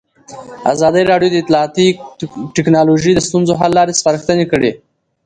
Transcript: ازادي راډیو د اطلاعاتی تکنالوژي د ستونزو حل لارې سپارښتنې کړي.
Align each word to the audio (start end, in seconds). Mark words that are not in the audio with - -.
ازادي 0.73 1.01
راډیو 1.11 1.29
د 1.31 1.35
اطلاعاتی 1.43 1.87
تکنالوژي 2.57 3.11
د 3.13 3.19
ستونزو 3.27 3.53
حل 3.59 3.71
لارې 3.77 3.97
سپارښتنې 3.99 4.45
کړي. 4.51 4.71